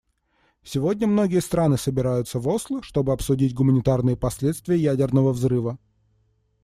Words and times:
Сегодня 0.63 1.05
многие 1.05 1.41
страны 1.41 1.77
собираются 1.77 2.39
в 2.39 2.47
Осло, 2.47 2.81
чтобы 2.81 3.13
обсудить 3.13 3.53
гуманитарные 3.53 4.17
последствия 4.17 4.75
ядерного 4.75 5.31
взрыва. 5.31 5.77